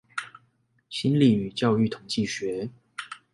[0.89, 2.71] 心理與教育統計學